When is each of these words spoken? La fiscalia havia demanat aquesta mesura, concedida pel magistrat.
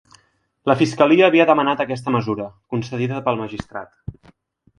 La 0.69 0.75
fiscalia 0.77 1.27
havia 1.27 1.45
demanat 1.49 1.83
aquesta 1.85 2.15
mesura, 2.15 2.49
concedida 2.75 3.21
pel 3.29 3.39
magistrat. 3.45 4.35